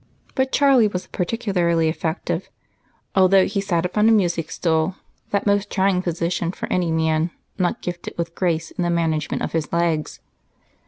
[0.33, 2.49] But Charlie was particularly effective,
[3.15, 4.95] although he sat upon a music stool,
[5.29, 9.51] that most trying position for any man not gifted with grace in the management of
[9.51, 10.19] his legs.